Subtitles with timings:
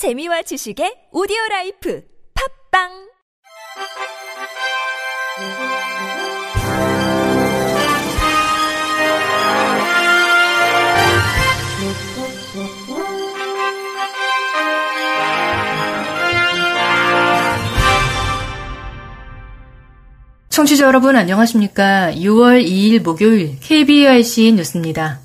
[0.00, 2.02] 재미와 지식의 오디오 라이프
[2.72, 2.88] 팝빵
[20.48, 22.14] 청취자 여러분 안녕하십니까?
[22.14, 25.20] 6월 2일 목요일 KBIC 뉴스입니다.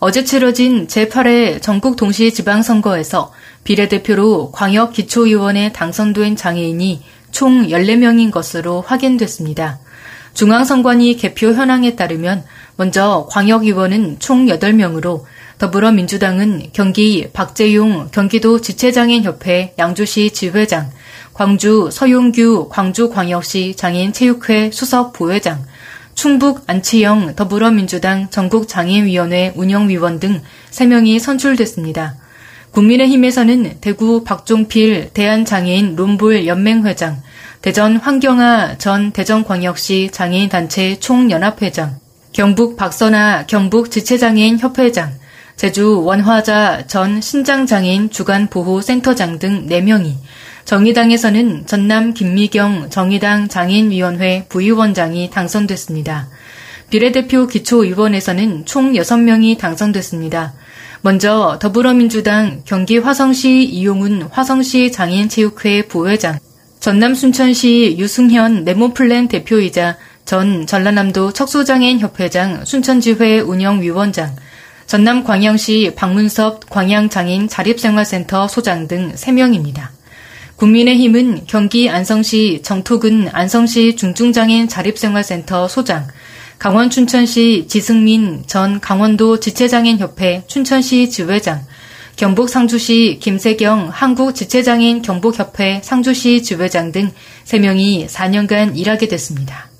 [0.00, 3.32] 어제 치러진 제8회 전국 동시 지방선거에서
[3.64, 9.78] 비례대표로 광역 기초의원에 당선된 장애인이 총 14명인 것으로 확인됐습니다.
[10.34, 12.44] 중앙선관위 개표 현황에 따르면
[12.76, 15.24] 먼저 광역의원은 총 8명으로
[15.58, 20.90] 더불어민주당은 경기 박재용 경기도 지체장애인협회 양주시 지회장,
[21.34, 25.64] 광주 서용규 광주광역시 장애인체육회 수석 부회장,
[26.14, 32.21] 충북 안치영 더불어민주당 전국장애인위원회 운영위원 등 3명이 선출됐습니다.
[32.72, 37.22] 국민의힘에서는 대구 박종필 대한장애인 롬볼 연맹회장,
[37.60, 42.00] 대전 황경아 전 대전광역시 장애인단체 총연합회장,
[42.32, 45.12] 경북 박선아 경북 지체장애인 협회장,
[45.56, 50.14] 제주 원화자 전 신장장애인 주간보호센터장 등 4명이
[50.64, 56.28] 정의당에서는 전남 김미경 정의당 장애인위원회 부위원장이 당선됐습니다.
[56.92, 60.52] 비례대표 기초의원에서는 총 6명이 당선됐습니다.
[61.00, 66.38] 먼저 더불어민주당 경기 화성시 이용훈 화성시 장애인체육회 부회장,
[66.80, 74.36] 전남 순천시 유승현 네모플랜 대표이자 전 전라남도 척소장애인협회장 순천지회 운영위원장,
[74.86, 79.88] 전남 광양시 박문섭 광양장애인 자립생활센터 소장 등 3명입니다.
[80.56, 86.06] 국민의힘은 경기 안성시 정토근 안성시 중증장애인 자립생활센터 소장,
[86.62, 91.66] 강원 춘천시 지승민 전 강원도 지체장애인협회 춘천시 지회장,
[92.14, 97.10] 경북 상주시 김세경 한국 지체장애인 경북협회 상주시 지회장 등
[97.46, 99.70] 3명이 4년간 일하게 됐습니다.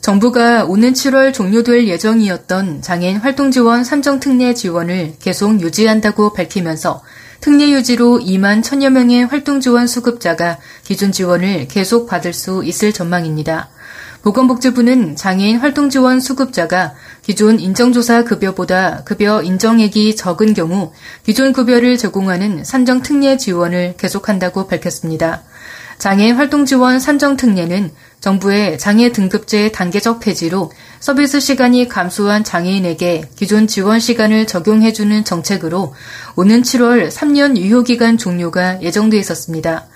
[0.00, 7.02] 정부가 오는 7월 종료될 예정이었던 장애인 활동지원 산정특례 지원을 계속 유지한다고 밝히면서
[7.40, 13.70] 특례 유지로 2만 1000여 명의 활동지원 수급자가 기존 지원을 계속 받을 수 있을 전망입니다.
[14.24, 20.92] 보건복지부는 장애인 활동지원 수급자가 기존 인정조사 급여보다 급여 인정액이 적은 경우
[21.24, 25.42] 기존 급여를 제공하는 산정 특례 지원을 계속한다고 밝혔습니다.
[25.98, 27.90] 장애인 활동지원 산정 특례는
[28.20, 35.92] 정부의 장애 등급제 단계적 폐지로 서비스 시간이 감소한 장애인에게 기존 지원 시간을 적용해주는 정책으로
[36.34, 39.86] 오는 7월 3년 유효기간 종료가 예정돼 있었습니다.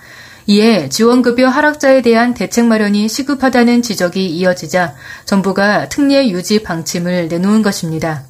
[0.49, 4.95] 이에 지원급여 하락자에 대한 대책 마련이 시급하다는 지적이 이어지자
[5.25, 8.23] 정부가 특례 유지 방침을 내놓은 것입니다.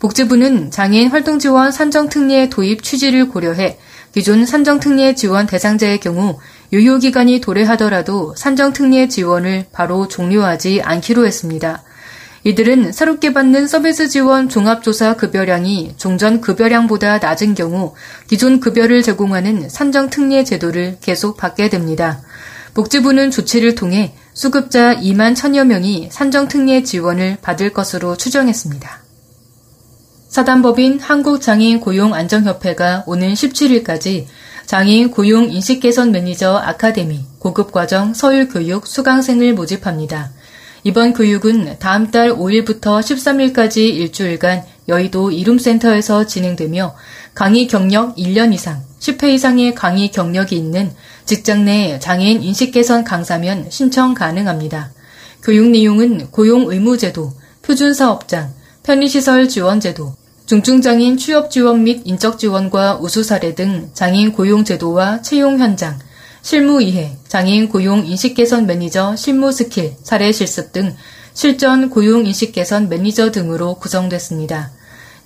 [0.00, 3.78] 복지부는 장애인 활동 지원 산정 특례 도입 취지를 고려해
[4.12, 6.40] 기존 산정 특례 지원 대상자의 경우
[6.72, 11.84] 유효 기간이 도래하더라도 산정 특례 지원을 바로 종료하지 않기로 했습니다.
[12.42, 17.94] 이들은 새롭게 받는 서비스 지원 종합조사 급여량이 종전 급여량보다 낮은 경우
[18.28, 22.22] 기존 급여를 제공하는 산정 특례 제도를 계속 받게 됩니다.
[22.72, 29.00] 복지부는 조치를 통해 수급자 2만 1000여 명이 산정 특례 지원을 받을 것으로 추정했습니다.
[30.28, 34.26] 사단법인 한국장애인 고용안정협회가 오는 17일까지
[34.64, 40.30] 장애인 고용 인식 개선 매니저 아카데미 고급 과정 서울 교육 수강생을 모집합니다.
[40.82, 46.94] 이번 교육은 다음 달 5일부터 13일까지 일주일간 여의도 이룸센터에서 진행되며
[47.34, 50.90] 강의 경력 1년 이상, 10회 이상의 강의 경력이 있는
[51.26, 54.90] 직장 내 장애인 인식 개선 강사면 신청 가능합니다.
[55.42, 57.32] 교육 내용은 고용 의무제도,
[57.62, 58.52] 표준 사업장,
[58.82, 60.14] 편의시설 지원제도,
[60.46, 65.98] 중증장애인 취업 지원 및 인적 지원과 우수 사례 등 장애인 고용 제도와 채용 현장,
[66.42, 70.94] 실무 이해, 장애인 고용 인식 개선 매니저 실무 스킬, 사례 실습 등
[71.34, 74.70] 실전 고용 인식 개선 매니저 등으로 구성됐습니다.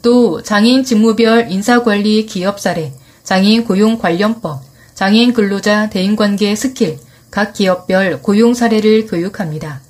[0.02, 2.92] 또 장애인 직무별 인사관리 기업 사례,
[3.22, 4.60] 장애인 고용 관련법,
[4.94, 6.98] 장애인 근로자 대인관계 스킬,
[7.30, 9.80] 각 기업별 고용 사례를 교육합니다.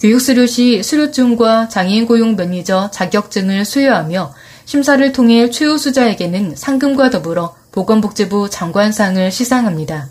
[0.00, 4.32] 교육 수료 시 수료증과 장애인 고용 매니저 자격증을 수여하며
[4.64, 10.08] 심사를 통해 최우수자에게는 상금과 더불어 보건복지부 장관상을 시상합니다.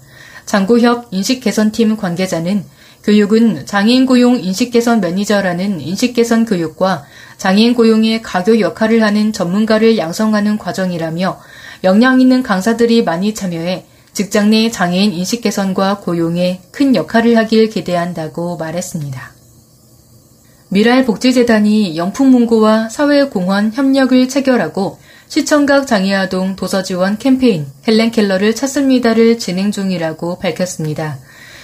[0.48, 2.64] 장고협 인식개선팀 관계자는
[3.04, 7.04] 교육은 장애인 고용 인식개선 매니저라는 인식개선 교육과
[7.38, 11.40] 장애인 고용의 가교 역할을 하는 전문가를 양성하는 과정이라며
[11.84, 18.58] 역량 있는 강사들이 많이 참여해 직장 내 장애인 인식 개선과 고용에 큰 역할을 하길 기대한다고
[18.58, 19.37] 말했습니다.
[20.70, 25.00] 미랄 복지재단이 영풍문고와 사회공헌 협력을 체결하고
[25.30, 31.20] 시청각 장애아동 도서지원 캠페인 헬렌 켈러를 찾습니다를 진행 중이라고 밝혔습니다.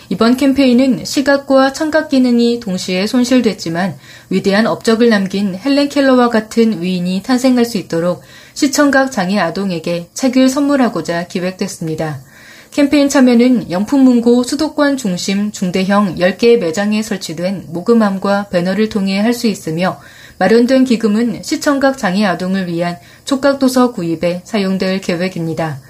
[0.07, 3.97] 이번 캠페인은 시각과 청각 기능이 동시에 손실됐지만
[4.29, 8.21] 위대한 업적을 남긴 헬렌 켈러와 같은 위인이 탄생할 수 있도록
[8.53, 12.21] 시청각 장애 아동에게 책을 선물하고자 기획됐습니다.
[12.73, 19.99] 캠페인 참여는 영품문고 수도권 중심 중대형 10개 매장에 설치된 모금함과 배너를 통해 할 수 있으며
[20.39, 25.81] 마련된 기금은 시청각 장애 아동을 위한 촉각도서 구입에 사용될 계획입니다.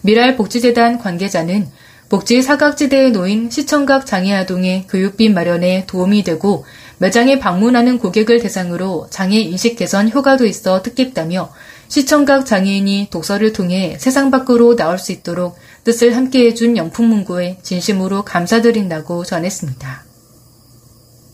[0.00, 1.68] 미랄복지재단 관계자는
[2.08, 6.64] 복지 사각지대에 놓인 시청각 장애 아동의 교육비 마련에 도움이 되고
[6.98, 11.52] 매장에 방문하는 고객을 대상으로 장애 인식 개선 효과도 있어 뜻깊다며
[11.88, 20.04] 시청각 장애인이 독서를 통해 세상 밖으로 나올 수 있도록 뜻을 함께해준 영풍문고에 진심으로 감사드린다고 전했습니다.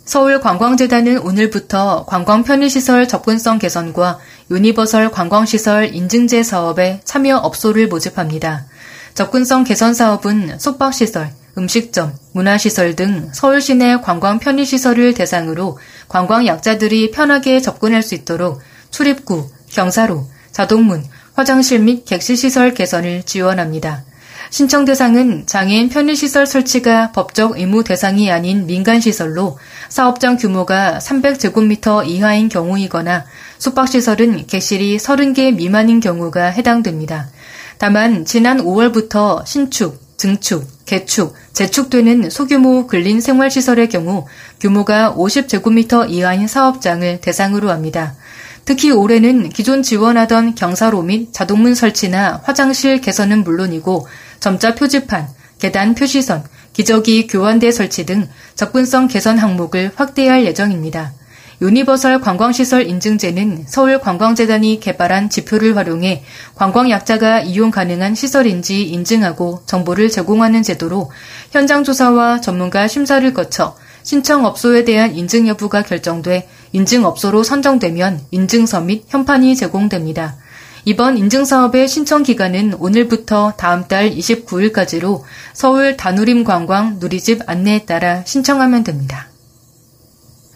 [0.06, 4.18] 서울관광재단은 오늘부터 관광 편의시설 접근성 개선과
[4.50, 8.64] 유니버설 관광시설 인증제 사업에 참여 업소를 모집합니다.
[9.12, 15.78] 접근성 개선 사업은 숙박시설, 음식점, 문화시설 등 서울 시내 관광 편의시설을 대상으로
[16.08, 18.60] 관광 약자들이 편하게 접근할 수 있도록
[18.90, 21.04] 출입구, 경사로, 자동문,
[21.34, 24.07] 화장실 및 객실시설 개선을 지원합니다.
[24.50, 29.58] 신청 대상은 장애인 편의시설 설치가 법적 의무 대상이 아닌 민간시설로
[29.88, 33.24] 사업장 규모가 300제곱미터 이하인 경우이거나
[33.58, 37.28] 숙박시설은 객실이 30개 미만인 경우가 해당됩니다.
[37.76, 44.26] 다만 지난 5월부터 신축, 증축, 개축, 재축되는 소규모 근린 생활시설의 경우
[44.60, 48.16] 규모가 50제곱미터 이하인 사업장을 대상으로 합니다.
[48.64, 54.06] 특히 올해는 기존 지원하던 경사로 및 자동문 설치나 화장실 개선은 물론이고
[54.40, 61.12] 점자 표지판, 계단 표시선, 기저귀 교환대 설치 등 접근성 개선 항목을 확대할 예정입니다.
[61.60, 66.22] 유니버설 관광시설 인증제는 서울관광재단이 개발한 지표를 활용해
[66.54, 71.10] 관광약자가 이용 가능한 시설인지 인증하고 정보를 제공하는 제도로
[71.50, 78.82] 현장 조사와 전문가 심사를 거쳐 신청 업소에 대한 인증 여부가 결정돼 인증 업소로 선정되면 인증서
[78.82, 80.36] 및 현판이 제공됩니다.
[80.84, 85.22] 이번 인증사업의 신청 기간은 오늘부터 다음 달 29일까지로
[85.52, 89.28] 서울 다누림 관광 누리집 안내에 따라 신청하면 됩니다.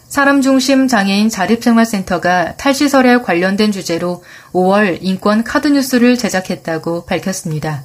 [0.09, 4.23] 사람 중심 장애인 자립생활센터가 탈시설에 관련된 주제로
[4.53, 7.85] 5월 인권 카드 뉴스를 제작했다고 밝혔습니다.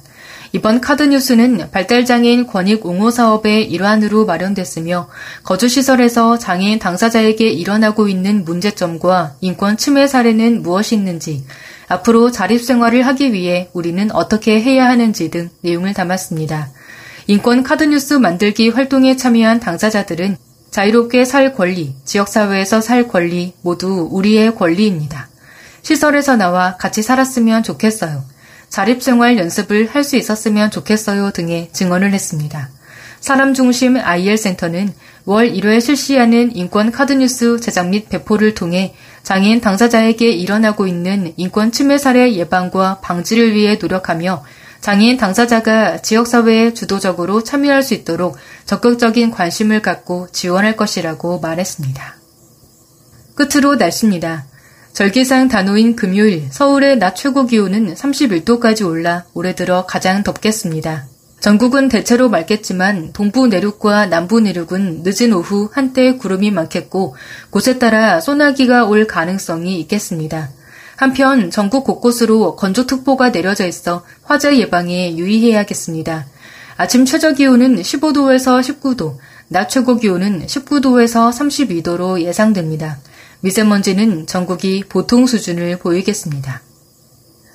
[0.52, 5.08] 이번 카드 뉴스는 발달장애인 권익 옹호 사업의 일환으로 마련됐으며
[5.42, 11.44] 거주시설에서 장애인 당사자에게 일어나고 있는 문제점과 인권 침해 사례는 무엇이 있는지,
[11.88, 16.68] 앞으로 자립생활을 하기 위해 우리는 어떻게 해야 하는지 등 내용을 담았습니다.
[17.26, 20.36] 인권 카드 뉴스 만들기 활동에 참여한 당사자들은
[20.70, 25.28] 자유롭게 살 권리, 지역사회에서 살 권리 모두 우리의 권리입니다.
[25.82, 28.24] 시설에서 나와 같이 살았으면 좋겠어요.
[28.68, 32.68] 자립생활 연습을 할 수 있었으면 좋겠어요 등의 증언을 했습니다.
[33.20, 34.92] 사람 중심 IL 센터는
[35.24, 41.98] 월 1회 실시하는 인권 카드뉴스 제작 및 배포를 통해 장애인 당사자에게 일어나고 있는 인권 침해
[41.98, 44.44] 사례 예방과 방지를 위해 노력하며
[44.80, 52.16] 장애인 당사자가 지역사회에 주도적으로 참여할 수 있도록 적극적인 관심을 갖고 지원할 것이라고 말했습니다.
[53.34, 54.46] 끝으로 날씨입니다.
[54.92, 61.06] 절기상 단오인 금요일 서울의 낮 최고 기온은 31도까지 올라 올해 들어 가장 덥겠습니다.
[61.40, 67.14] 전국은 대체로 맑겠지만 동부 내륙과 남부 내륙은 늦은 오후 한때 구름이 많겠고
[67.50, 70.50] 곳에 따라 소나기가 올 가능성이 있겠습니다.
[70.96, 76.26] 한편 전국 곳곳으로 건조특보가 내려져 있어 화재 예방에 유의해야겠습니다.
[76.76, 79.16] 아침 최저 기온은 15도에서 19도,
[79.46, 82.98] 낮 최고 기온은 19도에서 32도로 예상됩니다.
[83.40, 86.62] 미세먼지는 전국이 보통 수준을 보이겠습니다.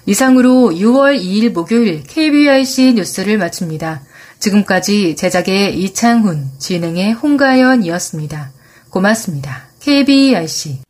[0.06, 4.02] 이상으로 6월 2일 목요일 KBIC 뉴스를 마칩니다.
[4.40, 8.52] 지금까지 제작의 이창훈, 진행의 홍가연이었습니다.
[8.90, 9.64] 고맙습니다.
[9.80, 10.82] KBIC